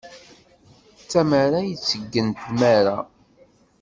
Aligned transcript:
D 0.99 1.03
tamara 1.11 1.59
i 1.63 1.71
iteggen 1.75 2.27
nnmara. 2.33 2.97